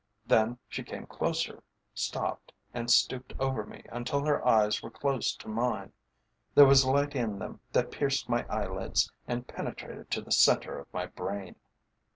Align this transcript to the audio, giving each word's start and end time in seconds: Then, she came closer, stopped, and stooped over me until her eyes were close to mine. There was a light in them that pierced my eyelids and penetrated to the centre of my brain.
Then, 0.25 0.57
she 0.67 0.81
came 0.81 1.05
closer, 1.05 1.61
stopped, 1.93 2.51
and 2.73 2.89
stooped 2.89 3.33
over 3.39 3.63
me 3.67 3.85
until 3.91 4.25
her 4.25 4.43
eyes 4.43 4.81
were 4.81 4.89
close 4.89 5.35
to 5.35 5.47
mine. 5.47 5.93
There 6.55 6.65
was 6.65 6.83
a 6.83 6.89
light 6.89 7.15
in 7.15 7.37
them 7.37 7.59
that 7.73 7.91
pierced 7.91 8.27
my 8.27 8.43
eyelids 8.49 9.11
and 9.27 9.45
penetrated 9.47 10.09
to 10.09 10.21
the 10.21 10.31
centre 10.31 10.79
of 10.79 10.91
my 10.91 11.05
brain. 11.05 11.55